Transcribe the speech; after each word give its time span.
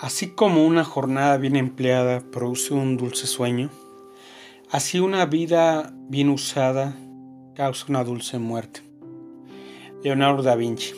Así 0.00 0.28
como 0.28 0.64
una 0.64 0.84
jornada 0.84 1.38
bien 1.38 1.56
empleada 1.56 2.20
produce 2.20 2.72
un 2.72 2.96
dulce 2.96 3.26
sueño, 3.26 3.68
así 4.70 5.00
una 5.00 5.26
vida 5.26 5.92
bien 6.08 6.28
usada 6.28 6.96
causa 7.56 7.86
una 7.88 8.04
dulce 8.04 8.38
muerte. 8.38 8.80
Leonardo 10.04 10.44
da 10.44 10.54
Vinci. 10.54 10.94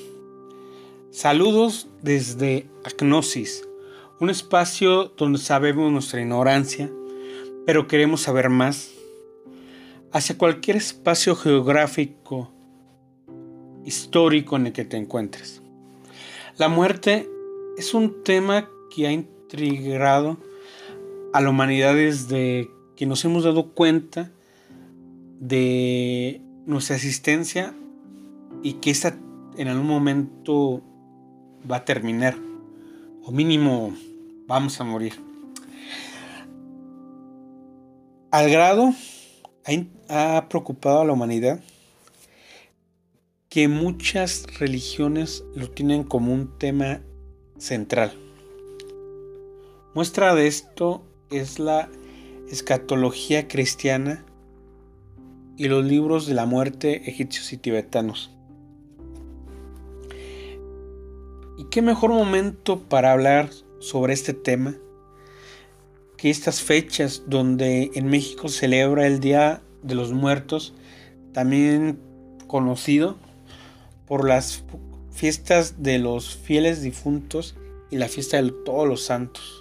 Saludos 1.10 1.88
desde 2.02 2.66
Agnosis, 2.84 3.66
un 4.20 4.28
espacio 4.28 5.06
donde 5.16 5.38
sabemos 5.38 5.90
nuestra 5.90 6.20
ignorancia, 6.20 6.90
pero 7.64 7.88
queremos 7.88 8.20
saber 8.20 8.50
más. 8.50 8.90
Hacia 10.12 10.36
cualquier 10.36 10.76
espacio 10.76 11.34
geográfico, 11.36 12.50
histórico 13.86 14.56
en 14.56 14.66
el 14.66 14.72
que 14.74 14.84
te 14.84 14.98
encuentres. 14.98 15.62
La 16.58 16.68
muerte 16.68 17.30
es 17.78 17.94
un 17.94 18.22
tema 18.24 18.68
que 18.94 19.06
ha 19.06 19.12
intrigado 19.12 20.38
a 21.32 21.40
la 21.40 21.50
humanidad 21.50 21.94
desde 21.94 22.70
que 22.96 23.06
nos 23.06 23.24
hemos 23.24 23.44
dado 23.44 23.72
cuenta 23.72 24.30
de 25.38 26.42
nuestra 26.66 26.96
existencia 26.96 27.74
y 28.62 28.74
que 28.74 28.90
esta 28.90 29.16
en 29.56 29.68
algún 29.68 29.86
momento 29.86 30.82
va 31.70 31.76
a 31.76 31.84
terminar 31.84 32.36
o 33.22 33.30
mínimo 33.30 33.94
vamos 34.46 34.80
a 34.80 34.84
morir. 34.84 35.14
Al 38.30 38.50
grado 38.50 38.94
ha 40.08 40.46
preocupado 40.48 41.00
a 41.00 41.04
la 41.04 41.12
humanidad 41.12 41.60
que 43.48 43.66
muchas 43.66 44.46
religiones 44.58 45.44
lo 45.54 45.70
tienen 45.70 46.04
como 46.04 46.32
un 46.32 46.56
tema 46.58 47.00
central. 47.58 48.12
Muestra 49.92 50.36
de 50.36 50.46
esto 50.46 51.02
es 51.30 51.58
la 51.58 51.88
escatología 52.48 53.48
cristiana 53.48 54.24
y 55.56 55.66
los 55.66 55.84
libros 55.84 56.28
de 56.28 56.34
la 56.34 56.46
muerte 56.46 57.10
egipcios 57.10 57.52
y 57.52 57.56
tibetanos. 57.56 58.30
¿Y 61.58 61.64
qué 61.72 61.82
mejor 61.82 62.10
momento 62.10 62.78
para 62.78 63.10
hablar 63.10 63.50
sobre 63.80 64.12
este 64.12 64.32
tema 64.32 64.76
que 66.16 66.30
estas 66.30 66.62
fechas 66.62 67.24
donde 67.26 67.90
en 67.94 68.06
México 68.06 68.48
celebra 68.48 69.08
el 69.08 69.18
Día 69.18 69.60
de 69.82 69.96
los 69.96 70.12
Muertos, 70.12 70.72
también 71.32 71.98
conocido 72.46 73.16
por 74.06 74.28
las 74.28 74.62
fiestas 75.10 75.82
de 75.82 75.98
los 75.98 76.36
fieles 76.36 76.80
difuntos 76.80 77.56
y 77.90 77.96
la 77.96 78.06
fiesta 78.06 78.40
de 78.40 78.52
todos 78.64 78.86
los 78.86 79.02
santos? 79.02 79.59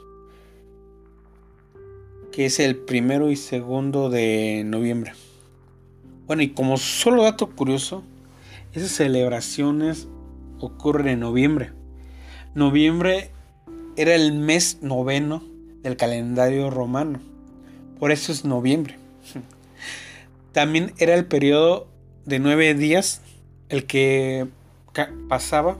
Es 2.45 2.59
el 2.59 2.75
primero 2.75 3.31
y 3.31 3.35
segundo 3.35 4.09
de 4.09 4.63
noviembre. 4.65 5.13
Bueno, 6.27 6.43
y 6.43 6.49
como 6.49 6.77
solo 6.77 7.23
dato 7.23 7.49
curioso, 7.49 8.03
esas 8.73 8.91
celebraciones 8.91 10.07
ocurren 10.59 11.07
en 11.07 11.19
noviembre. 11.21 11.71
Noviembre 12.55 13.31
era 13.95 14.15
el 14.15 14.33
mes 14.33 14.79
noveno 14.81 15.43
del 15.81 15.97
calendario 15.97 16.69
romano. 16.69 17.19
Por 17.99 18.11
eso 18.11 18.31
es 18.31 18.45
noviembre. 18.45 18.97
También 20.51 20.93
era 20.97 21.15
el 21.15 21.25
periodo 21.25 21.87
de 22.25 22.39
nueve 22.39 22.73
días 22.73 23.21
el 23.69 23.85
que 23.85 24.47
pasaba 25.27 25.77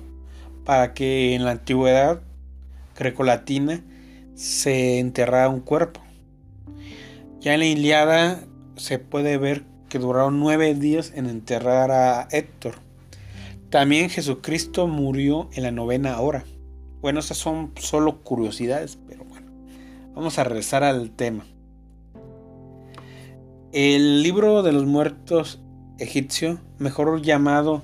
para 0.66 0.94
que 0.94 1.36
en 1.36 1.46
la 1.46 1.52
antigüedad 1.52 2.22
grecolatina 2.98 3.82
se 4.36 5.00
enterrara 5.00 5.50
un 5.50 5.62
cuerpo. 5.62 6.02
Ya 7.40 7.54
en 7.54 7.62
la 7.62 7.66
Iliada 7.66 8.44
se 8.76 9.00
puede 9.00 9.38
ver 9.38 9.64
que 9.88 9.98
duraron 9.98 10.40
nueve 10.40 10.74
días 10.76 11.14
en 11.16 11.28
enterrar 11.28 11.90
a 11.92 12.28
Héctor. 12.32 12.76
También 13.70 14.10
Jesucristo 14.10 14.88
murió 14.88 15.50
en 15.54 15.64
la 15.64 15.72
novena 15.72 16.20
hora. 16.20 16.44
Bueno, 17.02 17.22
esas 17.22 17.38
son 17.38 17.72
solo 17.80 18.24
curiosidades, 18.24 18.98
pero 19.08 19.24
bueno, 19.24 19.48
vamos 20.14 20.38
a 20.38 20.44
regresar 20.44 20.84
al 20.84 21.12
tema. 21.12 21.46
El 23.72 24.22
libro 24.22 24.64
de 24.64 24.74
los 24.74 24.86
muertos 24.86 25.62
egipcio, 25.98 26.60
mejor 26.78 27.22
llamado 27.22 27.84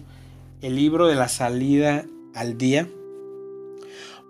el 0.62 0.76
libro 0.76 1.08
de 1.08 1.16
la 1.16 1.30
salida 1.30 2.06
al 2.34 2.58
día, 2.58 2.90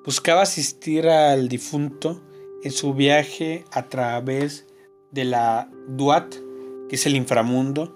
buscaba 0.05 0.43
asistir 0.43 1.07
al 1.07 1.47
difunto 1.47 2.21
en 2.63 2.71
su 2.71 2.93
viaje 2.93 3.65
a 3.71 3.87
través 3.89 4.67
de 5.15 5.25
la 5.25 5.71
Duat, 5.87 6.35
que 6.89 6.95
es 6.97 7.05
el 7.07 7.15
inframundo, 7.15 7.95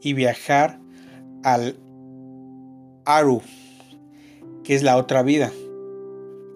y 0.00 0.14
viajar 0.14 0.80
al 1.42 1.76
Aru, 3.04 3.42
que 4.64 4.74
es 4.74 4.82
la 4.82 4.96
otra 4.96 5.22
vida. 5.22 5.52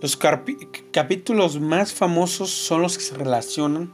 Los 0.01 0.17
capítulos 0.17 1.61
más 1.61 1.93
famosos 1.93 2.51
son 2.51 2.83
los 2.83 2.97
que 2.97 3.05
se 3.05 3.17
relacionan 3.17 3.93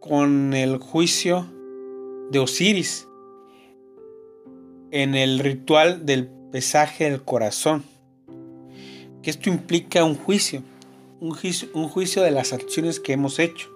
con 0.00 0.52
el 0.52 0.76
juicio 0.76 1.46
de 2.30 2.38
Osiris 2.38 3.08
en 4.90 5.14
el 5.14 5.38
ritual 5.38 6.04
del 6.04 6.28
pesaje 6.50 7.04
del 7.04 7.22
corazón. 7.22 7.84
Que 9.22 9.30
esto 9.30 9.48
implica 9.48 10.04
un 10.04 10.16
juicio, 10.16 10.62
un 11.20 11.30
juicio, 11.30 11.68
un 11.72 11.88
juicio 11.88 12.22
de 12.22 12.32
las 12.32 12.52
acciones 12.52 13.00
que 13.00 13.12
hemos 13.14 13.38
hecho. 13.38 13.71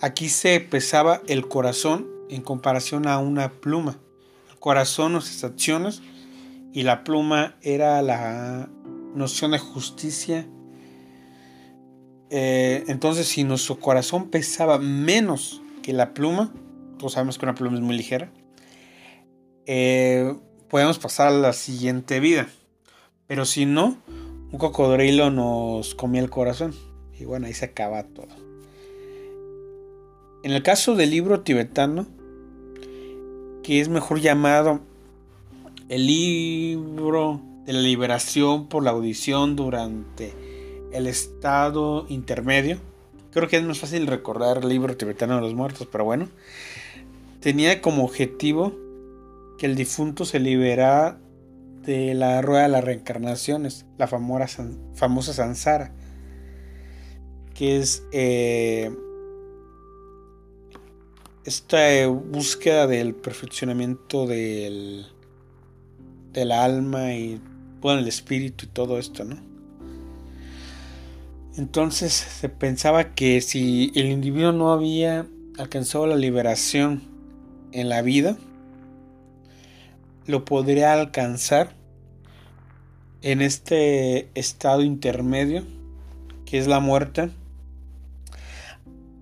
Aquí 0.00 0.28
se 0.28 0.60
pesaba 0.60 1.22
el 1.26 1.48
corazón 1.48 2.06
en 2.28 2.42
comparación 2.42 3.06
a 3.06 3.18
una 3.18 3.50
pluma. 3.50 3.98
El 4.50 4.58
corazón, 4.58 5.12
nuestras 5.12 5.44
acciones 5.44 6.02
y 6.72 6.82
la 6.82 7.02
pluma 7.02 7.56
era 7.62 8.02
la 8.02 8.68
noción 9.14 9.52
de 9.52 9.58
justicia. 9.58 10.46
Eh, 12.28 12.84
entonces, 12.88 13.26
si 13.26 13.44
nuestro 13.44 13.80
corazón 13.80 14.28
pesaba 14.28 14.78
menos 14.78 15.62
que 15.82 15.94
la 15.94 16.12
pluma, 16.12 16.52
todos 16.98 17.14
sabemos 17.14 17.38
que 17.38 17.46
una 17.46 17.54
pluma 17.54 17.76
es 17.76 17.82
muy 17.82 17.96
ligera, 17.96 18.30
eh, 19.64 20.36
podemos 20.68 20.98
pasar 20.98 21.28
a 21.28 21.30
la 21.30 21.54
siguiente 21.54 22.20
vida. 22.20 22.48
Pero 23.26 23.46
si 23.46 23.64
no, 23.64 23.96
un 24.52 24.58
cocodrilo 24.58 25.30
nos 25.30 25.94
comía 25.94 26.20
el 26.20 26.28
corazón. 26.28 26.74
Y 27.18 27.24
bueno, 27.24 27.46
ahí 27.46 27.54
se 27.54 27.64
acaba 27.64 28.02
todo. 28.02 28.55
En 30.46 30.52
el 30.52 30.62
caso 30.62 30.94
del 30.94 31.10
libro 31.10 31.40
tibetano, 31.40 32.06
que 33.64 33.80
es 33.80 33.88
mejor 33.88 34.20
llamado 34.20 34.78
el 35.88 36.06
libro 36.06 37.40
de 37.64 37.72
la 37.72 37.80
liberación 37.80 38.68
por 38.68 38.84
la 38.84 38.92
audición 38.92 39.56
durante 39.56 40.32
el 40.92 41.08
estado 41.08 42.06
intermedio, 42.08 42.78
creo 43.32 43.48
que 43.48 43.56
es 43.56 43.64
más 43.64 43.80
fácil 43.80 44.06
recordar 44.06 44.58
el 44.58 44.68
libro 44.68 44.96
tibetano 44.96 45.34
de 45.34 45.40
los 45.40 45.54
muertos, 45.54 45.88
pero 45.90 46.04
bueno, 46.04 46.28
tenía 47.40 47.82
como 47.82 48.04
objetivo 48.04 48.72
que 49.58 49.66
el 49.66 49.74
difunto 49.74 50.24
se 50.24 50.38
liberara 50.38 51.18
de 51.82 52.14
la 52.14 52.40
rueda 52.40 52.62
de 52.62 52.68
las 52.68 52.84
reencarnaciones, 52.84 53.84
la 53.98 54.06
famosa, 54.06 54.64
famosa 54.94 55.32
Sansara, 55.32 55.90
que 57.52 57.78
es 57.78 58.04
eh, 58.12 58.92
esta 61.46 61.94
eh, 61.94 62.06
búsqueda 62.06 62.88
del 62.88 63.14
perfeccionamiento 63.14 64.26
del, 64.26 65.06
del 66.32 66.50
alma 66.50 67.14
y 67.14 67.40
bueno, 67.80 68.00
el 68.00 68.08
espíritu 68.08 68.64
y 68.64 68.68
todo 68.68 68.98
esto, 68.98 69.24
¿no? 69.24 69.36
Entonces 71.56 72.12
se 72.12 72.48
pensaba 72.48 73.14
que 73.14 73.40
si 73.40 73.92
el 73.94 74.06
individuo 74.06 74.50
no 74.50 74.72
había 74.72 75.24
alcanzado 75.56 76.08
la 76.08 76.16
liberación 76.16 77.02
en 77.70 77.88
la 77.88 78.02
vida, 78.02 78.36
lo 80.26 80.44
podría 80.44 80.94
alcanzar 80.94 81.74
en 83.22 83.40
este 83.40 84.28
estado 84.34 84.82
intermedio, 84.82 85.64
que 86.44 86.58
es 86.58 86.66
la 86.66 86.80
muerte, 86.80 87.30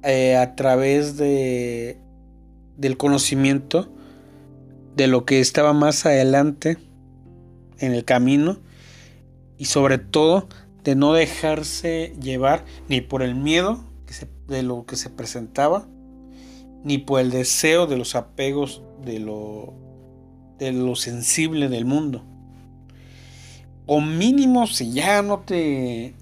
eh, 0.02 0.36
a 0.36 0.56
través 0.56 1.18
de 1.18 1.98
del 2.76 2.96
conocimiento 2.96 3.88
de 4.96 5.06
lo 5.06 5.24
que 5.24 5.40
estaba 5.40 5.72
más 5.72 6.06
adelante 6.06 6.78
en 7.78 7.92
el 7.92 8.04
camino 8.04 8.58
y 9.58 9.66
sobre 9.66 9.98
todo 9.98 10.48
de 10.82 10.94
no 10.94 11.12
dejarse 11.12 12.14
llevar 12.20 12.64
ni 12.88 13.00
por 13.00 13.22
el 13.22 13.34
miedo 13.34 13.84
de 14.46 14.62
lo 14.62 14.84
que 14.84 14.96
se 14.96 15.10
presentaba 15.10 15.86
ni 16.84 16.98
por 16.98 17.20
el 17.20 17.30
deseo 17.30 17.86
de 17.86 17.96
los 17.96 18.14
apegos 18.14 18.82
de 19.04 19.18
lo 19.18 19.72
de 20.58 20.72
lo 20.72 20.94
sensible 20.94 21.68
del 21.68 21.84
mundo. 21.84 22.22
O 23.86 24.00
mínimo 24.00 24.66
si 24.66 24.92
ya 24.92 25.22
no 25.22 25.40
te 25.40 26.14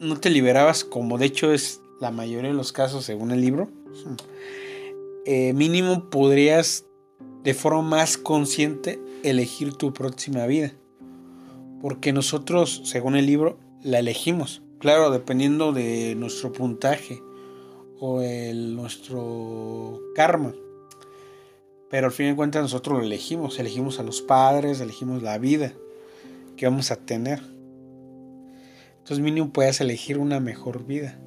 no 0.00 0.18
te 0.18 0.30
liberabas, 0.30 0.84
como 0.84 1.18
de 1.18 1.26
hecho 1.26 1.52
es 1.52 1.80
la 2.00 2.10
mayoría 2.10 2.50
de 2.50 2.56
los 2.56 2.72
casos 2.72 3.04
según 3.04 3.30
el 3.30 3.40
libro, 3.40 3.70
eh, 5.24 5.52
mínimo 5.52 6.10
podrías 6.10 6.84
de 7.44 7.54
forma 7.54 7.82
más 7.82 8.16
consciente 8.18 9.00
elegir 9.22 9.74
tu 9.74 9.92
próxima 9.92 10.46
vida. 10.46 10.72
Porque 11.80 12.12
nosotros, 12.12 12.82
según 12.84 13.16
el 13.16 13.26
libro, 13.26 13.58
la 13.82 13.98
elegimos. 13.98 14.62
Claro, 14.78 15.10
dependiendo 15.10 15.72
de 15.72 16.14
nuestro 16.14 16.52
puntaje 16.52 17.20
o 17.98 18.20
nuestro 18.20 20.00
karma. 20.14 20.54
Pero 21.88 22.06
al 22.06 22.12
fin 22.12 22.26
de 22.26 22.36
cuentas 22.36 22.62
nosotros 22.62 22.98
lo 22.98 23.04
elegimos. 23.04 23.58
Elegimos 23.58 24.00
a 24.00 24.02
los 24.02 24.22
padres, 24.22 24.80
elegimos 24.80 25.22
la 25.22 25.38
vida 25.38 25.72
que 26.56 26.66
vamos 26.66 26.90
a 26.90 26.96
tener. 26.96 27.40
Entonces 28.98 29.20
mínimo 29.20 29.52
puedes 29.52 29.80
elegir 29.80 30.18
una 30.18 30.40
mejor 30.40 30.84
vida 30.84 31.18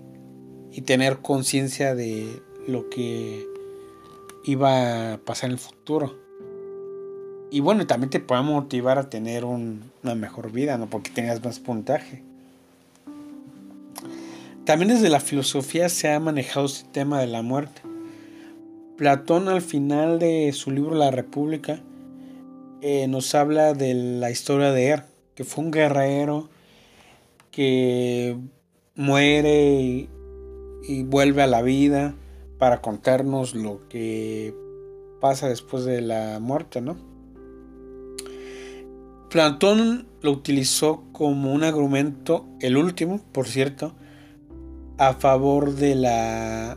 y 0.71 0.81
tener 0.81 1.19
conciencia 1.19 1.93
de 1.95 2.41
lo 2.67 2.89
que 2.89 3.45
iba 4.45 5.13
a 5.13 5.17
pasar 5.17 5.49
en 5.49 5.53
el 5.53 5.59
futuro. 5.59 6.15
Y 7.51 7.59
bueno, 7.61 7.87
también 7.87 8.09
te 8.09 8.19
puede 8.19 8.43
motivar 8.43 8.99
a 8.99 9.09
tener 9.09 9.43
una 9.43 10.15
mejor 10.15 10.51
vida, 10.51 10.77
¿no? 10.77 10.87
Porque 10.87 11.09
tengas 11.09 11.43
más 11.43 11.59
puntaje. 11.59 12.21
También 14.65 14.89
desde 14.89 15.09
la 15.09 15.19
filosofía 15.19 15.89
se 15.89 16.11
ha 16.11 16.19
manejado 16.19 16.67
este 16.67 16.87
tema 16.91 17.19
de 17.19 17.27
la 17.27 17.41
muerte. 17.41 17.81
Platón 18.97 19.49
al 19.49 19.61
final 19.61 20.19
de 20.19 20.51
su 20.53 20.71
libro 20.71 20.95
La 20.95 21.11
República 21.11 21.79
eh, 22.81 23.07
nos 23.07 23.33
habla 23.35 23.73
de 23.73 23.93
la 23.93 24.31
historia 24.31 24.71
de 24.71 24.85
Er, 24.87 25.05
que 25.33 25.43
fue 25.43 25.63
un 25.63 25.71
guerrero 25.71 26.49
que 27.51 28.37
muere 28.95 30.07
y 30.87 31.03
vuelve 31.03 31.41
a 31.41 31.47
la 31.47 31.61
vida 31.61 32.15
para 32.65 32.81
contarnos 32.81 33.53
lo 33.53 33.87
que 33.89 34.51
pasa 35.21 35.47
después 35.47 35.85
de 35.85 36.01
la 36.01 36.39
muerte, 36.39 36.81
¿no? 36.81 36.97
Platón 39.29 40.07
lo 40.23 40.31
utilizó 40.31 41.03
como 41.11 41.53
un 41.53 41.63
argumento, 41.63 42.47
el 42.61 42.75
último, 42.77 43.21
por 43.33 43.45
cierto, 43.45 43.93
a 44.97 45.13
favor 45.13 45.75
de 45.75 45.93
la 45.93 46.75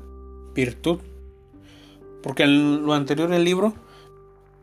virtud. 0.54 0.98
Porque 2.22 2.42
en 2.42 2.84
lo 2.84 2.92
anterior 2.92 3.30
del 3.30 3.44
libro 3.44 3.72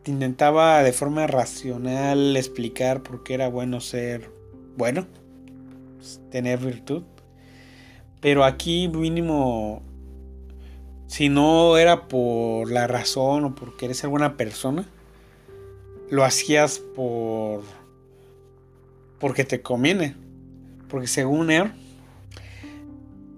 intentaba 0.04 0.80
de 0.84 0.92
forma 0.92 1.26
racional 1.26 2.36
explicar 2.36 3.02
por 3.02 3.24
qué 3.24 3.34
era 3.34 3.48
bueno 3.48 3.80
ser 3.80 4.30
bueno, 4.76 5.08
tener 6.30 6.60
virtud. 6.60 7.02
Pero 8.20 8.44
aquí 8.44 8.86
mínimo 8.86 9.82
si 11.06 11.28
no 11.28 11.76
era 11.76 12.08
por 12.08 12.70
la 12.70 12.86
razón 12.86 13.44
o 13.44 13.54
porque 13.54 13.86
eres 13.86 13.98
ser 13.98 14.10
buena 14.10 14.36
persona, 14.36 14.86
lo 16.10 16.24
hacías 16.24 16.78
por 16.78 17.62
porque 19.18 19.44
te 19.44 19.62
conviene. 19.62 20.14
Porque 20.88 21.06
según 21.06 21.50
él, 21.50 21.72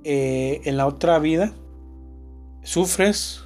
eh, 0.04 0.60
en 0.64 0.76
la 0.76 0.86
otra 0.86 1.18
vida 1.18 1.52
sufres 2.62 3.44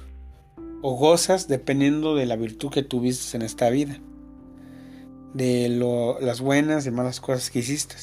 o 0.81 0.95
gozas 0.95 1.47
dependiendo 1.47 2.15
de 2.15 2.25
la 2.25 2.35
virtud 2.35 2.69
que 2.69 2.83
tuviste 2.83 3.37
en 3.37 3.43
esta 3.43 3.69
vida, 3.69 3.99
de 5.33 5.69
las 6.21 6.41
buenas 6.41 6.85
y 6.85 6.91
malas 6.91 7.21
cosas 7.21 7.49
que 7.49 7.59
hiciste. 7.59 7.95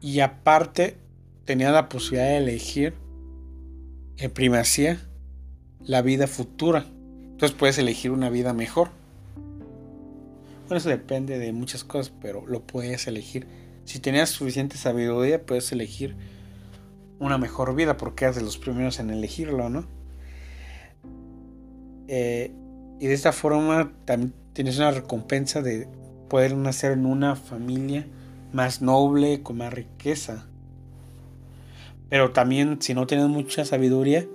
Y 0.00 0.20
aparte, 0.20 0.96
tenía 1.44 1.70
la 1.70 1.88
posibilidad 1.88 2.26
de 2.26 2.38
elegir 2.38 2.94
en 4.18 4.30
primacía 4.30 5.00
la 5.80 6.02
vida 6.02 6.26
futura. 6.26 6.86
Entonces 7.32 7.56
puedes 7.56 7.78
elegir 7.78 8.10
una 8.10 8.30
vida 8.30 8.52
mejor. 8.52 8.90
Bueno, 10.66 10.78
eso 10.78 10.88
depende 10.88 11.38
de 11.38 11.52
muchas 11.52 11.84
cosas, 11.84 12.12
pero 12.20 12.46
lo 12.46 12.62
puedes 12.62 13.06
elegir. 13.06 13.46
Si 13.84 13.98
tenías 13.98 14.30
suficiente 14.30 14.76
sabiduría, 14.76 15.44
puedes 15.44 15.70
elegir 15.72 16.14
una 17.18 17.38
mejor 17.38 17.74
vida 17.74 17.96
porque 17.96 18.24
eres 18.24 18.36
de 18.36 18.42
los 18.42 18.58
primeros 18.58 18.98
en 19.00 19.10
elegirlo, 19.10 19.68
¿no? 19.68 19.86
Eh, 22.08 22.52
y 23.00 23.06
de 23.06 23.14
esta 23.14 23.32
forma 23.32 23.92
también 24.04 24.34
tienes 24.52 24.76
una 24.78 24.90
recompensa 24.90 25.62
de 25.62 25.88
poder 26.28 26.56
nacer 26.56 26.92
en 26.92 27.06
una 27.06 27.36
familia 27.36 28.06
más 28.52 28.82
noble, 28.82 29.42
con 29.42 29.58
más 29.58 29.72
riqueza. 29.72 30.46
Pero 32.12 32.30
también 32.30 32.82
si 32.82 32.92
no 32.92 33.06
tienes 33.06 33.28
mucha 33.28 33.64
sabiduría, 33.64 34.28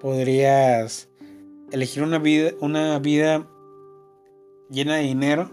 podrías 0.00 1.08
elegir 1.70 2.02
una 2.02 2.18
vida, 2.18 2.50
una 2.60 2.98
vida 2.98 3.46
llena 4.70 4.96
de 4.96 5.02
dinero, 5.02 5.48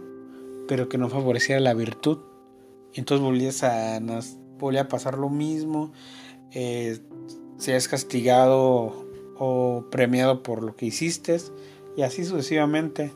pero 0.68 0.90
que 0.90 0.98
no 0.98 1.10
favoreciera 1.10 1.62
la 1.62 1.76
virtud. 1.76 2.18
Y 2.92 3.02
entonces 3.02 3.24
volvías 3.24 3.62
a, 3.62 4.00
volvía 4.58 4.82
a 4.82 4.88
pasar 4.88 5.20
lo 5.20 5.30
mismo, 5.30 5.94
eh, 6.54 6.98
seas 7.60 7.88
castigado 7.88 9.06
o 9.38 9.86
premiado 9.92 10.42
por 10.42 10.64
lo 10.64 10.76
que 10.76 10.88
hiciste, 10.88 11.38
y 11.96 12.02
así 12.02 12.26
sucesivamente. 12.26 13.14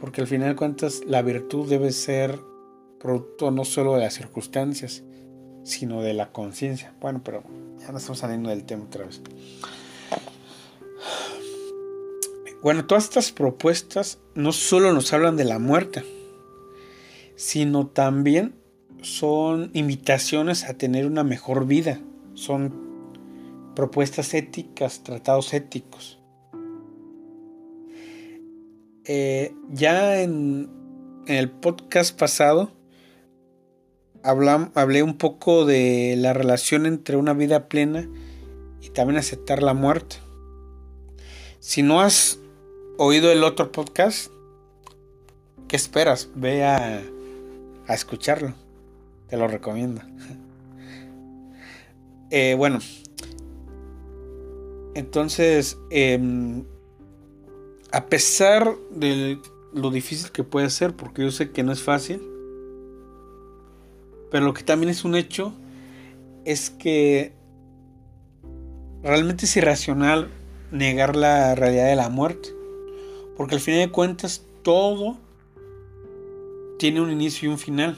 Porque 0.00 0.20
al 0.20 0.26
final 0.26 0.48
de 0.48 0.56
cuentas 0.56 1.04
la 1.06 1.22
virtud 1.22 1.68
debe 1.68 1.92
ser 1.92 2.40
producto 2.98 3.52
no 3.52 3.64
solo 3.64 3.94
de 3.94 4.00
las 4.00 4.14
circunstancias, 4.14 5.04
sino 5.66 6.00
de 6.00 6.14
la 6.14 6.30
conciencia. 6.30 6.94
Bueno, 7.00 7.20
pero 7.24 7.42
ya 7.80 7.90
no 7.90 7.98
estamos 7.98 8.20
saliendo 8.20 8.50
del 8.50 8.64
tema 8.64 8.84
otra 8.84 9.04
vez. 9.04 9.20
Bueno, 12.62 12.86
todas 12.86 13.04
estas 13.04 13.32
propuestas 13.32 14.18
no 14.34 14.52
solo 14.52 14.92
nos 14.92 15.12
hablan 15.12 15.36
de 15.36 15.44
la 15.44 15.58
muerte, 15.58 16.04
sino 17.34 17.88
también 17.88 18.54
son 19.02 19.70
invitaciones 19.74 20.64
a 20.64 20.74
tener 20.74 21.04
una 21.04 21.24
mejor 21.24 21.66
vida. 21.66 22.00
Son 22.34 22.72
propuestas 23.74 24.34
éticas, 24.34 25.02
tratados 25.02 25.52
éticos. 25.52 26.18
Eh, 29.04 29.52
ya 29.70 30.20
en 30.20 30.70
el 31.26 31.50
podcast 31.50 32.16
pasado 32.18 32.72
hablé 34.26 35.02
un 35.02 35.16
poco 35.18 35.64
de 35.64 36.14
la 36.18 36.32
relación 36.32 36.86
entre 36.86 37.16
una 37.16 37.32
vida 37.32 37.68
plena 37.68 38.08
y 38.82 38.90
también 38.90 39.18
aceptar 39.18 39.62
la 39.62 39.74
muerte. 39.74 40.16
Si 41.60 41.82
no 41.82 42.00
has 42.00 42.38
oído 42.98 43.30
el 43.30 43.44
otro 43.44 43.70
podcast, 43.70 44.30
¿qué 45.68 45.76
esperas? 45.76 46.28
Ve 46.34 46.64
a, 46.64 47.02
escucharlo. 47.88 48.54
Te 49.28 49.36
lo 49.36 49.48
recomiendo. 49.48 50.02
Eh, 52.28 52.56
bueno, 52.58 52.80
entonces, 54.96 55.78
em, 55.90 56.64
a 57.92 58.06
pesar 58.06 58.74
de 58.90 59.38
lo 59.72 59.92
difícil 59.92 60.32
que 60.32 60.42
puede 60.42 60.70
ser, 60.70 60.96
porque 60.96 61.22
yo 61.22 61.30
sé 61.30 61.52
que 61.52 61.62
no 61.62 61.70
es 61.70 61.80
fácil, 61.80 62.20
pero 64.36 64.44
lo 64.44 64.52
que 64.52 64.64
también 64.64 64.90
es 64.90 65.02
un 65.06 65.14
hecho 65.14 65.54
es 66.44 66.68
que 66.68 67.32
realmente 69.02 69.46
es 69.46 69.56
irracional 69.56 70.28
negar 70.70 71.16
la 71.16 71.54
realidad 71.54 71.86
de 71.86 71.96
la 71.96 72.10
muerte. 72.10 72.50
Porque 73.34 73.54
al 73.54 73.62
final 73.62 73.80
de 73.80 73.90
cuentas 73.90 74.42
todo 74.62 75.16
tiene 76.78 77.00
un 77.00 77.10
inicio 77.10 77.48
y 77.48 77.52
un 77.52 77.58
final. 77.58 77.96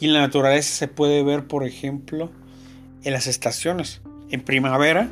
Y 0.00 0.06
en 0.06 0.14
la 0.14 0.22
naturaleza 0.22 0.74
se 0.74 0.88
puede 0.88 1.22
ver, 1.22 1.46
por 1.46 1.64
ejemplo, 1.64 2.32
en 3.04 3.12
las 3.12 3.28
estaciones. 3.28 4.00
En 4.28 4.42
primavera, 4.42 5.08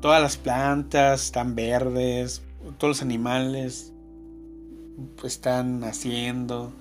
todas 0.00 0.20
las 0.20 0.36
plantas 0.36 1.26
están 1.26 1.54
verdes, 1.54 2.42
todos 2.76 2.96
los 2.96 3.02
animales 3.02 3.92
están 5.22 5.78
naciendo, 5.78 6.72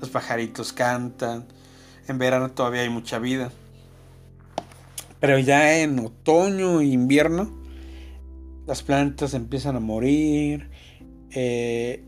los 0.00 0.08
pajaritos 0.08 0.72
cantan 0.72 1.46
en 2.08 2.18
verano 2.18 2.50
todavía 2.50 2.82
hay 2.82 2.88
mucha 2.88 3.18
vida. 3.18 3.50
Pero 5.20 5.38
ya 5.38 5.78
en 5.78 5.98
otoño 5.98 6.80
e 6.80 6.86
invierno, 6.86 7.50
las 8.66 8.82
plantas 8.82 9.34
empiezan 9.34 9.76
a 9.76 9.80
morir. 9.80 10.70
Eh, 11.30 12.04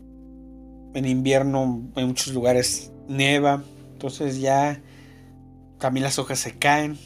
en 0.93 1.05
invierno 1.05 1.91
en 1.95 2.07
muchos 2.07 2.33
lugares 2.33 2.91
neva. 3.07 3.63
Entonces 3.93 4.39
ya 4.39 4.81
también 5.79 6.03
las 6.03 6.19
hojas 6.19 6.39
se 6.39 6.57
caen. 6.57 6.97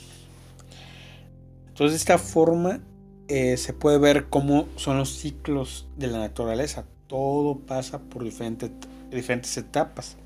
Entonces 1.67 1.91
de 1.91 1.97
esta 1.97 2.17
forma 2.17 2.79
eh, 3.27 3.57
se 3.57 3.73
puede 3.73 3.97
ver 3.97 4.29
cómo 4.29 4.67
son 4.75 4.97
los 4.97 5.17
ciclos 5.17 5.87
de 5.97 6.07
la 6.07 6.19
naturaleza. 6.19 6.85
Todo 7.07 7.59
pasa 7.59 7.99
por 7.99 8.23
diferentes 8.23 9.57
etapas 9.57 10.17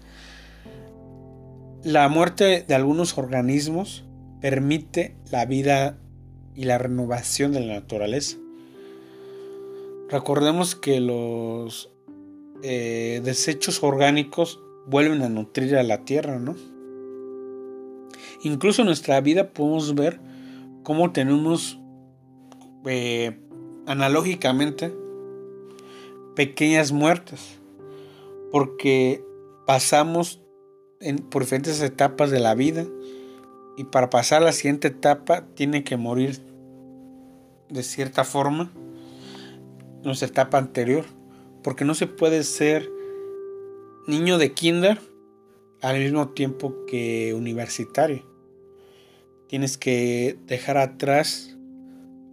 la 1.85 2.09
muerte 2.09 2.65
de 2.67 2.73
algunos 2.73 3.15
organismos 3.15 4.05
permite 4.41 5.15
la 5.29 5.45
vida 5.45 5.99
y 6.55 6.63
la 6.63 6.79
renovación 6.79 7.51
de 7.51 7.59
la 7.59 7.75
naturaleza. 7.75 8.37
Recordemos 10.09 10.73
que 10.73 10.99
los 10.99 11.91
eh, 12.63 13.21
desechos 13.23 13.83
orgánicos 13.83 14.59
vuelven 14.87 15.21
a 15.21 15.29
nutrir 15.29 15.75
a 15.75 15.83
la 15.83 16.05
tierra, 16.05 16.39
¿no? 16.39 16.55
Incluso 18.41 18.81
en 18.81 18.87
nuestra 18.87 19.21
vida 19.21 19.53
podemos 19.53 19.93
ver 19.93 20.19
cómo 20.81 21.11
tenemos 21.11 21.79
eh, 22.87 23.39
analógicamente 23.85 24.91
pequeñas 26.35 26.91
muertes, 26.91 27.59
porque 28.51 29.23
pasamos 29.67 30.41
en, 31.05 31.19
por 31.19 31.43
diferentes 31.43 31.79
etapas 31.81 32.31
de 32.31 32.39
la 32.39 32.55
vida 32.55 32.85
y 33.77 33.83
para 33.85 34.09
pasar 34.09 34.41
a 34.41 34.45
la 34.45 34.51
siguiente 34.51 34.87
etapa 34.87 35.45
tiene 35.53 35.83
que 35.83 35.97
morir 35.97 36.39
de 37.69 37.83
cierta 37.83 38.23
forma 38.23 38.71
nuestra 40.03 40.27
etapa 40.27 40.57
anterior, 40.57 41.05
porque 41.63 41.85
no 41.85 41.93
se 41.93 42.07
puede 42.07 42.43
ser 42.43 42.89
niño 44.07 44.37
de 44.37 44.53
kinder 44.53 44.99
al 45.81 45.99
mismo 45.99 46.29
tiempo 46.29 46.73
que 46.87 47.33
universitario. 47.33 48.23
Tienes 49.47 49.77
que 49.77 50.37
dejar 50.47 50.77
atrás 50.77 51.55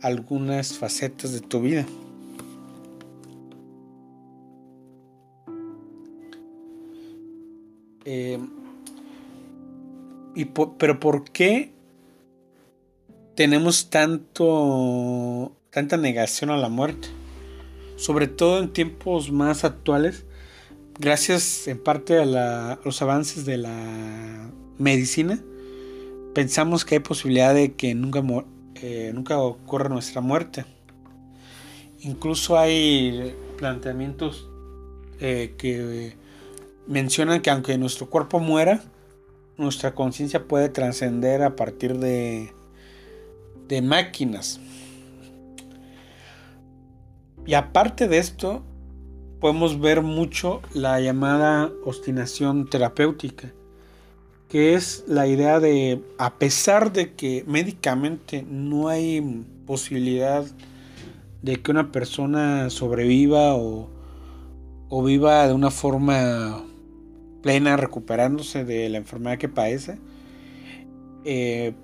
algunas 0.00 0.78
facetas 0.78 1.32
de 1.32 1.40
tu 1.40 1.60
vida. 1.60 1.86
Eh, 8.04 8.38
pero 10.78 11.00
¿por 11.00 11.24
qué 11.24 11.72
tenemos 13.34 13.90
tanto 13.90 15.52
tanta 15.70 15.96
negación 15.96 16.50
a 16.50 16.56
la 16.56 16.68
muerte? 16.68 17.08
Sobre 17.96 18.26
todo 18.26 18.58
en 18.58 18.72
tiempos 18.72 19.30
más 19.30 19.64
actuales, 19.64 20.24
gracias 20.98 21.68
en 21.68 21.82
parte 21.82 22.18
a, 22.18 22.78
los 22.84 23.02
avances 23.02 23.44
de 23.44 23.58
la 23.58 24.50
medicina, 24.78 25.40
pensamos 26.34 26.84
que 26.84 26.96
hay 26.96 27.00
posibilidad 27.00 27.54
de 27.54 27.74
que 27.74 27.94
nunca, 27.94 28.22
eh, 28.76 29.12
nunca 29.14 29.38
ocurra 29.38 29.88
nuestra 29.88 30.20
muerte. 30.20 30.64
Incluso 32.00 32.58
hay 32.58 33.34
planteamientos 33.58 34.48
eh, 35.20 35.54
que 35.56 36.16
mencionan 36.88 37.40
que 37.42 37.50
aunque 37.50 37.78
nuestro 37.78 38.10
cuerpo 38.10 38.40
muera, 38.40 38.82
nuestra 39.62 39.94
conciencia 39.94 40.46
puede 40.46 40.68
trascender 40.68 41.42
a 41.42 41.56
partir 41.56 41.98
de, 41.98 42.52
de 43.68 43.82
máquinas. 43.82 44.60
Y 47.46 47.54
aparte 47.54 48.08
de 48.08 48.18
esto, 48.18 48.62
podemos 49.40 49.80
ver 49.80 50.02
mucho 50.02 50.60
la 50.74 51.00
llamada 51.00 51.70
obstinación 51.84 52.68
terapéutica, 52.68 53.52
que 54.48 54.74
es 54.74 55.04
la 55.08 55.26
idea 55.26 55.58
de, 55.58 56.00
a 56.18 56.34
pesar 56.34 56.92
de 56.92 57.14
que 57.14 57.44
médicamente 57.46 58.44
no 58.48 58.88
hay 58.88 59.44
posibilidad 59.66 60.44
de 61.42 61.60
que 61.60 61.70
una 61.70 61.90
persona 61.90 62.70
sobreviva 62.70 63.56
o, 63.56 63.88
o 64.88 65.02
viva 65.02 65.48
de 65.48 65.54
una 65.54 65.70
forma 65.70 66.62
plena 67.42 67.76
recuperándose 67.76 68.64
de 68.64 68.88
la 68.88 68.98
enfermedad 68.98 69.38
que 69.38 69.48
padece. 69.48 69.98
Eh, 71.24 71.74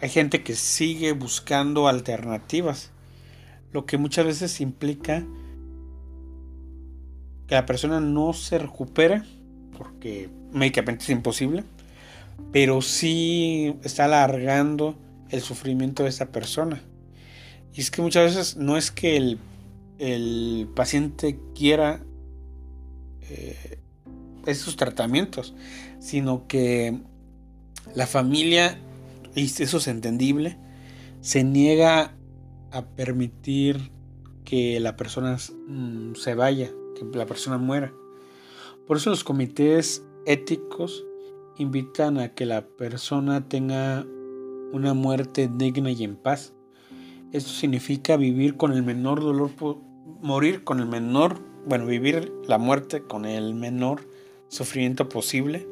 hay 0.00 0.08
gente 0.08 0.42
que 0.42 0.54
sigue 0.54 1.12
buscando 1.12 1.88
alternativas, 1.88 2.90
lo 3.72 3.84
que 3.86 3.98
muchas 3.98 4.26
veces 4.26 4.60
implica 4.60 5.26
que 7.46 7.54
la 7.54 7.66
persona 7.66 8.00
no 8.00 8.32
se 8.32 8.58
recupera, 8.58 9.24
porque 9.76 10.28
médicamente 10.52 11.04
es 11.04 11.10
imposible, 11.10 11.64
pero 12.52 12.82
sí 12.82 13.76
está 13.82 14.04
alargando 14.04 14.96
el 15.30 15.40
sufrimiento 15.40 16.04
de 16.04 16.10
esa 16.10 16.30
persona. 16.30 16.82
Y 17.74 17.80
es 17.80 17.90
que 17.90 18.02
muchas 18.02 18.34
veces 18.34 18.56
no 18.56 18.76
es 18.76 18.90
que 18.90 19.16
el, 19.16 19.38
el 19.98 20.68
paciente 20.74 21.38
quiera 21.54 22.02
eh, 23.22 23.78
esos 24.48 24.76
tratamientos, 24.76 25.54
sino 25.98 26.46
que 26.46 26.98
la 27.94 28.06
familia, 28.06 28.78
y 29.34 29.44
eso 29.44 29.76
es 29.76 29.88
entendible, 29.88 30.58
se 31.20 31.44
niega 31.44 32.14
a 32.70 32.82
permitir 32.82 33.90
que 34.44 34.80
la 34.80 34.96
persona 34.96 35.36
mm, 35.68 36.14
se 36.14 36.34
vaya, 36.34 36.70
que 36.96 37.04
la 37.16 37.26
persona 37.26 37.58
muera. 37.58 37.92
Por 38.86 38.96
eso 38.96 39.10
los 39.10 39.24
comités 39.24 40.04
éticos 40.26 41.04
invitan 41.58 42.18
a 42.18 42.34
que 42.34 42.46
la 42.46 42.66
persona 42.66 43.48
tenga 43.48 44.06
una 44.72 44.94
muerte 44.94 45.50
digna 45.52 45.90
y 45.90 46.04
en 46.04 46.16
paz. 46.16 46.54
Esto 47.32 47.50
significa 47.50 48.16
vivir 48.16 48.56
con 48.56 48.72
el 48.72 48.82
menor 48.82 49.20
dolor, 49.20 49.50
morir 50.22 50.64
con 50.64 50.80
el 50.80 50.86
menor, 50.86 51.40
bueno, 51.66 51.84
vivir 51.84 52.32
la 52.46 52.58
muerte 52.58 53.02
con 53.02 53.26
el 53.26 53.54
menor 53.54 54.08
sufrimiento 54.48 55.08
posible, 55.08 55.66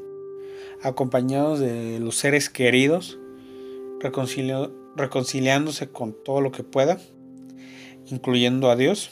acompañados 0.82 1.58
de 1.60 1.98
los 2.00 2.16
seres 2.16 2.50
queridos, 2.50 3.18
reconciliándose 4.96 5.88
con 5.88 6.14
todo 6.24 6.40
lo 6.40 6.52
que 6.52 6.62
pueda, 6.62 7.00
incluyendo 8.06 8.70
a 8.70 8.76
Dios. 8.76 9.10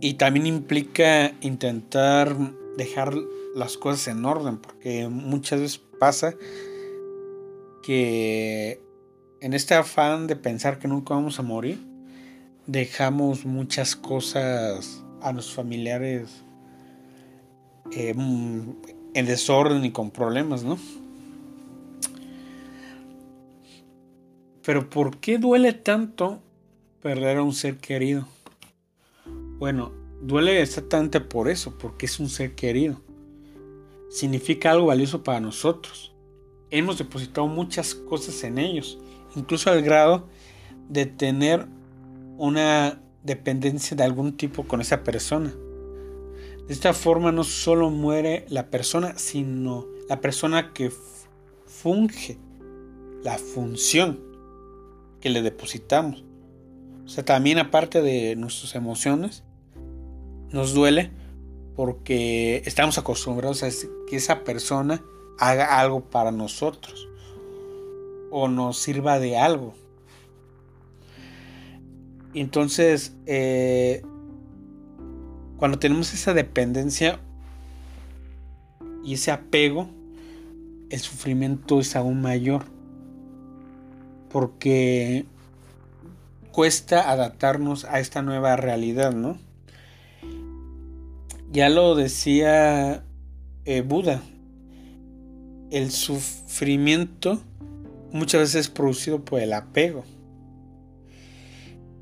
Y 0.00 0.14
también 0.14 0.46
implica 0.46 1.32
intentar 1.40 2.36
dejar 2.76 3.14
las 3.54 3.76
cosas 3.76 4.08
en 4.08 4.24
orden, 4.24 4.58
porque 4.58 5.08
muchas 5.08 5.60
veces 5.60 5.80
pasa 5.98 6.34
que 7.82 8.80
en 9.40 9.54
este 9.54 9.74
afán 9.74 10.26
de 10.26 10.36
pensar 10.36 10.78
que 10.78 10.88
nunca 10.88 11.14
vamos 11.14 11.38
a 11.38 11.42
morir, 11.42 11.78
dejamos 12.66 13.44
muchas 13.44 13.96
cosas 13.96 15.04
a 15.20 15.32
los 15.32 15.52
familiares 15.52 16.44
eh, 17.94 18.14
en 18.16 19.26
desorden 19.26 19.84
y 19.84 19.92
con 19.92 20.10
problemas, 20.10 20.64
¿no? 20.64 20.78
Pero 24.64 24.88
¿por 24.88 25.18
qué 25.18 25.38
duele 25.38 25.72
tanto 25.72 26.40
perder 27.00 27.38
a 27.38 27.42
un 27.42 27.52
ser 27.52 27.78
querido? 27.78 28.26
Bueno, 29.58 29.92
duele 30.20 30.62
exactamente 30.62 31.20
por 31.20 31.48
eso, 31.48 31.76
porque 31.78 32.06
es 32.06 32.20
un 32.20 32.28
ser 32.28 32.54
querido. 32.54 33.00
Significa 34.10 34.70
algo 34.70 34.86
valioso 34.86 35.22
para 35.22 35.40
nosotros. 35.40 36.14
Hemos 36.70 36.98
depositado 36.98 37.46
muchas 37.48 37.94
cosas 37.94 38.42
en 38.44 38.58
ellos, 38.58 38.98
incluso 39.34 39.70
al 39.70 39.82
grado 39.82 40.28
de 40.88 41.06
tener 41.06 41.66
una 42.38 43.02
dependencia 43.22 43.96
de 43.96 44.04
algún 44.04 44.36
tipo 44.36 44.64
con 44.66 44.80
esa 44.80 45.02
persona. 45.02 45.52
De 46.66 46.74
esta 46.74 46.94
forma 46.94 47.32
no 47.32 47.44
solo 47.44 47.90
muere 47.90 48.46
la 48.48 48.70
persona, 48.70 49.18
sino 49.18 49.86
la 50.08 50.20
persona 50.20 50.72
que 50.72 50.92
funge 51.66 52.38
la 53.22 53.38
función 53.38 54.20
que 55.20 55.30
le 55.30 55.42
depositamos. 55.42 56.24
O 57.04 57.08
sea, 57.08 57.24
también 57.24 57.58
aparte 57.58 58.02
de 58.02 58.36
nuestras 58.36 58.74
emociones, 58.74 59.42
nos 60.50 60.74
duele 60.74 61.10
porque 61.74 62.62
estamos 62.66 62.98
acostumbrados 62.98 63.62
a 63.62 63.68
que 64.08 64.16
esa 64.16 64.44
persona 64.44 65.02
haga 65.38 65.80
algo 65.80 66.02
para 66.10 66.30
nosotros 66.30 67.08
o 68.30 68.48
nos 68.48 68.78
sirva 68.78 69.18
de 69.18 69.36
algo. 69.38 69.74
Entonces, 72.34 73.14
eh, 73.26 74.02
cuando 75.62 75.78
tenemos 75.78 76.12
esa 76.12 76.34
dependencia 76.34 77.20
y 79.04 79.14
ese 79.14 79.30
apego, 79.30 79.88
el 80.90 80.98
sufrimiento 80.98 81.78
es 81.78 81.94
aún 81.94 82.20
mayor. 82.20 82.64
Porque 84.28 85.24
cuesta 86.50 87.12
adaptarnos 87.12 87.84
a 87.84 88.00
esta 88.00 88.22
nueva 88.22 88.56
realidad, 88.56 89.12
¿no? 89.12 89.38
Ya 91.52 91.68
lo 91.68 91.94
decía 91.94 93.04
eh, 93.64 93.82
Buda, 93.82 94.20
el 95.70 95.92
sufrimiento 95.92 97.40
muchas 98.10 98.40
veces 98.40 98.56
es 98.56 98.68
producido 98.68 99.24
por 99.24 99.38
el 99.38 99.52
apego. 99.52 100.02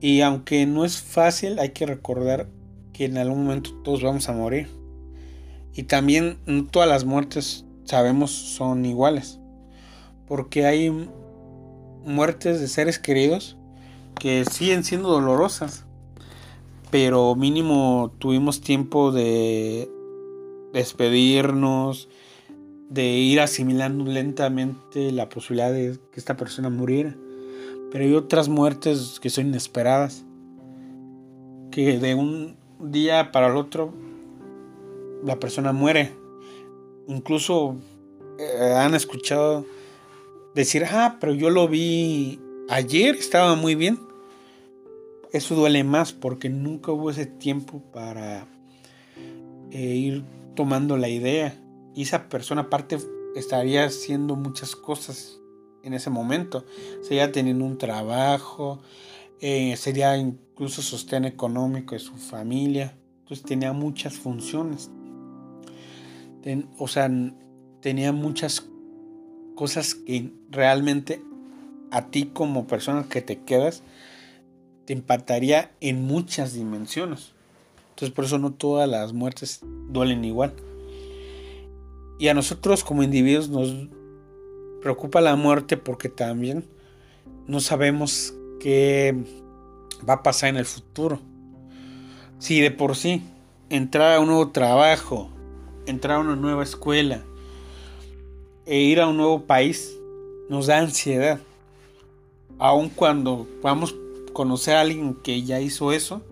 Y 0.00 0.22
aunque 0.22 0.64
no 0.64 0.86
es 0.86 1.02
fácil, 1.02 1.58
hay 1.58 1.72
que 1.72 1.84
recordar 1.84 2.48
en 3.04 3.18
algún 3.18 3.44
momento 3.44 3.72
todos 3.82 4.02
vamos 4.02 4.28
a 4.28 4.32
morir. 4.32 4.68
Y 5.74 5.84
también 5.84 6.38
no 6.46 6.66
todas 6.66 6.88
las 6.88 7.04
muertes 7.04 7.64
sabemos 7.84 8.30
son 8.30 8.84
iguales. 8.84 9.38
Porque 10.26 10.66
hay 10.66 10.90
muertes 12.04 12.60
de 12.60 12.68
seres 12.68 12.98
queridos 12.98 13.56
que 14.18 14.44
siguen 14.44 14.84
siendo 14.84 15.08
dolorosas. 15.08 15.86
Pero 16.90 17.34
mínimo 17.36 18.12
tuvimos 18.18 18.60
tiempo 18.60 19.12
de 19.12 19.88
despedirnos, 20.72 22.08
de 22.90 23.06
ir 23.06 23.40
asimilando 23.40 24.04
lentamente 24.04 25.12
la 25.12 25.28
posibilidad 25.28 25.72
de 25.72 25.98
que 26.12 26.20
esta 26.20 26.36
persona 26.36 26.68
muriera. 26.68 27.16
Pero 27.90 28.04
hay 28.04 28.14
otras 28.14 28.48
muertes 28.48 29.18
que 29.20 29.30
son 29.30 29.46
inesperadas, 29.46 30.24
que 31.70 31.98
de 31.98 32.14
un 32.14 32.59
día 32.80 33.32
para 33.32 33.48
el 33.48 33.56
otro 33.56 33.92
la 35.24 35.38
persona 35.38 35.72
muere. 35.72 36.12
Incluso 37.06 37.76
eh, 38.38 38.74
han 38.74 38.94
escuchado 38.94 39.66
decir, 40.54 40.84
ah, 40.90 41.18
pero 41.20 41.34
yo 41.34 41.50
lo 41.50 41.68
vi 41.68 42.40
ayer, 42.68 43.16
estaba 43.16 43.54
muy 43.54 43.74
bien. 43.74 43.98
Eso 45.32 45.54
duele 45.54 45.84
más 45.84 46.12
porque 46.12 46.48
nunca 46.48 46.92
hubo 46.92 47.10
ese 47.10 47.26
tiempo 47.26 47.82
para 47.92 48.46
eh, 49.70 49.78
ir 49.78 50.24
tomando 50.56 50.96
la 50.96 51.08
idea. 51.08 51.56
Y 51.94 52.02
esa 52.02 52.28
persona 52.28 52.62
aparte 52.62 52.98
estaría 53.34 53.84
haciendo 53.84 54.36
muchas 54.36 54.74
cosas 54.74 55.38
en 55.82 55.94
ese 55.94 56.10
momento. 56.10 56.64
Sería 57.02 57.30
teniendo 57.32 57.64
un 57.64 57.78
trabajo, 57.78 58.80
eh, 59.40 59.74
sería 59.76 60.16
incluso 60.16 60.82
sostén 60.82 61.24
económico 61.24 61.94
de 61.94 61.98
su 61.98 62.14
familia. 62.14 62.96
Entonces 63.20 63.44
tenía 63.44 63.72
muchas 63.72 64.14
funciones. 64.14 64.90
o 66.78 66.88
sea, 66.88 67.10
tenía 67.80 68.12
muchas 68.12 68.66
cosas 69.54 69.94
que 69.94 70.32
realmente 70.50 71.22
a 71.90 72.06
ti 72.06 72.30
como 72.32 72.66
persona 72.66 73.06
que 73.08 73.20
te 73.20 73.40
quedas 73.40 73.82
te 74.86 74.92
impactaría 74.92 75.70
en 75.80 76.02
muchas 76.02 76.54
dimensiones. 76.54 77.32
Entonces 77.90 78.14
por 78.14 78.24
eso 78.24 78.38
no 78.38 78.52
todas 78.52 78.88
las 78.88 79.12
muertes 79.12 79.60
duelen 79.88 80.24
igual. 80.24 80.54
Y 82.18 82.28
a 82.28 82.34
nosotros 82.34 82.84
como 82.84 83.02
individuos 83.02 83.48
nos 83.48 83.88
preocupa 84.82 85.20
la 85.20 85.36
muerte 85.36 85.76
porque 85.76 86.08
también 86.08 86.64
no 87.46 87.60
sabemos 87.60 88.34
qué 88.60 89.16
va 90.08 90.14
a 90.14 90.22
pasar 90.22 90.50
en 90.50 90.56
el 90.56 90.64
futuro. 90.64 91.20
Si 92.38 92.60
de 92.60 92.70
por 92.70 92.96
sí 92.96 93.22
entrar 93.68 94.16
a 94.16 94.20
un 94.20 94.28
nuevo 94.28 94.50
trabajo, 94.50 95.30
entrar 95.86 96.16
a 96.16 96.20
una 96.20 96.36
nueva 96.36 96.62
escuela 96.62 97.22
e 98.66 98.78
ir 98.78 99.00
a 99.00 99.08
un 99.08 99.16
nuevo 99.16 99.42
país 99.42 99.96
nos 100.48 100.66
da 100.66 100.78
ansiedad. 100.78 101.40
Aun 102.58 102.88
cuando 102.90 103.46
a 103.64 103.76
conocer 104.32 104.76
a 104.76 104.82
alguien 104.82 105.14
que 105.14 105.42
ya 105.42 105.60
hizo 105.60 105.92
eso, 105.92 106.22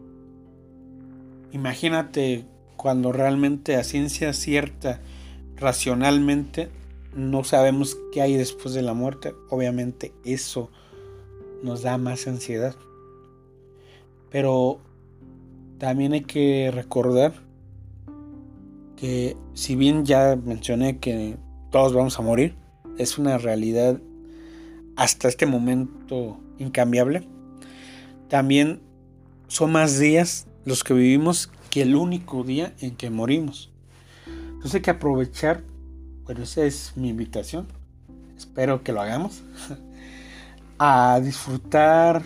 imagínate 1.53 2.45
cuando 2.77 3.13
realmente 3.13 3.77
a 3.77 3.85
ciencia 3.85 4.33
cierta, 4.33 5.01
racionalmente, 5.57 6.69
no 7.15 7.45
sabemos 7.45 7.97
qué 8.13 8.23
hay 8.23 8.37
después 8.37 8.75
de 8.75 8.83
la 8.83 8.95
muerte. 8.95 9.35
Obviamente 9.51 10.13
eso 10.25 10.71
nos 11.62 11.83
da 11.83 11.99
más 11.99 12.27
ansiedad. 12.27 12.75
Pero 14.31 14.79
también 15.79 16.12
hay 16.12 16.23
que 16.23 16.71
recordar 16.73 17.33
que 18.97 19.37
si 19.55 19.77
bien 19.77 20.05
ya 20.05 20.37
mencioné 20.37 20.99
que 20.99 21.37
todos 21.71 21.93
vamos 21.93 22.18
a 22.18 22.23
morir, 22.23 22.55
es 22.99 23.18
una 23.18 23.38
realidad 23.38 24.01
hasta 24.97 25.29
este 25.29 25.47
momento 25.47 26.38
incambiable. 26.59 27.27
También 28.29 28.81
son 29.47 29.73
más 29.73 29.99
días 29.99 30.47
los 30.64 30.85
que 30.85 30.94
vivimos 30.94 31.51
que 31.71 31.83
el 31.83 31.94
único 31.94 32.42
día 32.44 32.75
en 32.81 32.97
que 32.97 33.09
morimos. 33.09 33.71
Entonces 34.27 34.77
hay 34.77 34.83
que 34.83 34.90
aprovechar 34.90 35.62
bueno, 36.29 36.42
esa 36.42 36.62
es 36.66 36.92
mi 36.94 37.09
invitación. 37.09 37.66
Espero 38.37 38.83
que 38.83 38.92
lo 38.92 39.01
hagamos. 39.01 39.42
a 40.79 41.21
disfrutar 41.21 42.23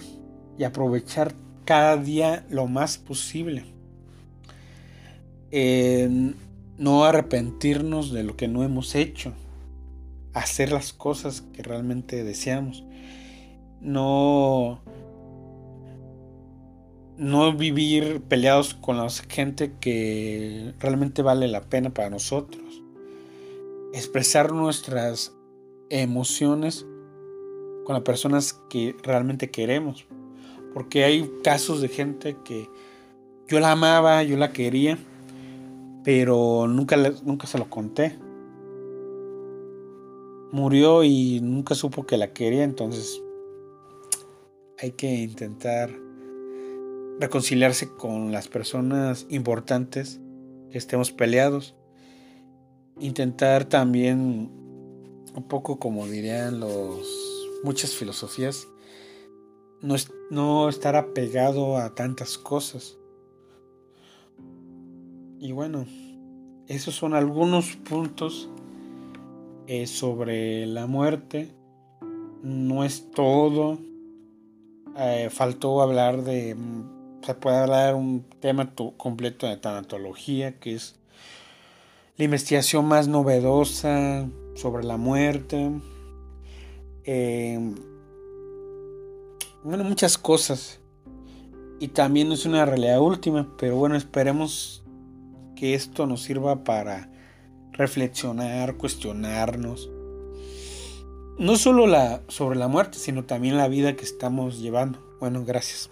y 0.58 0.64
aprovechar 0.64 1.34
cada 1.64 1.96
día 1.96 2.44
lo 2.50 2.66
más 2.66 2.98
posible. 2.98 3.64
no 6.78 7.04
arrepentirnos 7.04 8.12
de 8.12 8.24
lo 8.24 8.36
que 8.36 8.48
no 8.48 8.64
hemos 8.64 8.94
hecho. 8.94 9.32
Hacer 10.34 10.72
las 10.72 10.92
cosas 10.92 11.42
que 11.52 11.62
realmente 11.62 12.24
deseamos. 12.24 12.84
No 13.80 14.80
no 17.18 17.54
vivir 17.54 18.22
peleados 18.22 18.74
con 18.74 18.96
la 18.96 19.08
gente 19.10 19.74
que 19.80 20.72
realmente 20.80 21.22
vale 21.22 21.46
la 21.46 21.60
pena 21.60 21.90
para 21.90 22.08
nosotros 22.08 22.82
expresar 23.92 24.52
nuestras 24.52 25.32
emociones 25.90 26.86
con 27.84 27.94
las 27.94 28.02
personas 28.02 28.54
que 28.68 28.96
realmente 29.02 29.50
queremos. 29.50 30.06
Porque 30.74 31.04
hay 31.04 31.30
casos 31.42 31.80
de 31.80 31.88
gente 31.88 32.36
que 32.44 32.68
yo 33.48 33.60
la 33.60 33.72
amaba, 33.72 34.22
yo 34.22 34.36
la 34.36 34.52
quería, 34.52 34.98
pero 36.04 36.66
nunca, 36.66 36.96
nunca 37.24 37.46
se 37.46 37.58
lo 37.58 37.68
conté. 37.68 38.18
Murió 40.50 41.04
y 41.04 41.40
nunca 41.40 41.74
supo 41.74 42.04
que 42.04 42.16
la 42.16 42.32
quería, 42.32 42.64
entonces 42.64 43.22
hay 44.78 44.92
que 44.92 45.12
intentar 45.14 45.90
reconciliarse 47.20 47.88
con 47.88 48.32
las 48.32 48.48
personas 48.48 49.26
importantes 49.30 50.20
que 50.70 50.78
estemos 50.78 51.12
peleados 51.12 51.74
intentar 53.00 53.64
también 53.64 54.50
un 55.34 55.44
poco 55.48 55.78
como 55.78 56.06
dirían 56.06 56.60
los 56.60 57.41
muchas 57.62 57.94
filosofías 57.94 58.68
no, 59.80 59.96
no 60.30 60.68
estar 60.68 60.96
apegado 60.96 61.76
a 61.76 61.94
tantas 61.94 62.38
cosas. 62.38 62.96
Y 65.38 65.52
bueno 65.52 65.86
esos 66.68 66.94
son 66.94 67.14
algunos 67.14 67.76
puntos 67.76 68.48
eh, 69.66 69.86
sobre 69.86 70.66
la 70.66 70.86
muerte. 70.86 71.52
No 72.42 72.84
es 72.84 73.10
todo. 73.10 73.78
Eh, 74.96 75.28
faltó 75.30 75.82
hablar 75.82 76.22
de 76.22 76.56
se 77.22 77.34
puede 77.34 77.56
hablar 77.56 77.94
un 77.94 78.24
tema 78.40 78.72
completo 78.96 79.46
de 79.46 79.56
tanatología 79.56 80.58
que 80.58 80.74
es 80.74 80.96
la 82.16 82.24
investigación 82.24 82.86
más 82.86 83.06
novedosa 83.06 84.26
sobre 84.54 84.84
la 84.84 84.96
muerte. 84.96 85.70
Eh, 87.04 87.58
bueno, 89.64 89.84
muchas 89.84 90.18
cosas. 90.18 90.80
Y 91.80 91.88
también 91.88 92.30
es 92.32 92.46
una 92.46 92.64
realidad 92.64 93.00
última, 93.00 93.54
pero 93.58 93.76
bueno, 93.76 93.96
esperemos 93.96 94.84
que 95.56 95.74
esto 95.74 96.06
nos 96.06 96.22
sirva 96.22 96.64
para 96.64 97.10
reflexionar, 97.72 98.76
cuestionarnos. 98.76 99.90
No 101.38 101.56
solo 101.56 101.86
la, 101.86 102.22
sobre 102.28 102.58
la 102.58 102.68
muerte, 102.68 102.98
sino 102.98 103.24
también 103.24 103.56
la 103.56 103.68
vida 103.68 103.96
que 103.96 104.04
estamos 104.04 104.60
llevando. 104.60 104.98
Bueno, 105.18 105.44
gracias. 105.44 105.90